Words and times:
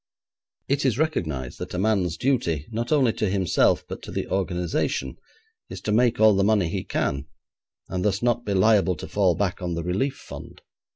It 0.67 0.83
is 0.83 0.97
recognised 0.97 1.59
that 1.59 1.75
a 1.75 1.77
man's 1.77 2.17
duty, 2.17 2.65
not 2.71 2.91
only 2.91 3.13
to 3.13 3.29
himself, 3.29 3.85
but 3.87 4.01
to 4.01 4.11
the 4.11 4.25
organisation, 4.29 5.17
is 5.69 5.79
to 5.81 5.91
make 5.91 6.19
all 6.19 6.33
the 6.35 6.43
money 6.43 6.69
he 6.69 6.83
can, 6.83 7.27
and 7.87 8.03
thus 8.03 8.23
not 8.23 8.43
be 8.43 8.55
liable 8.55 8.95
to 8.95 9.07
fall 9.07 9.35
back 9.35 9.61
on 9.61 9.75
the 9.75 9.83
relief 9.83 10.15
fund. 10.17 10.63